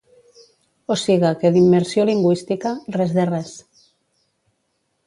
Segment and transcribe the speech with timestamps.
[0.95, 3.55] O siga que d’immersió lingüística, res de res.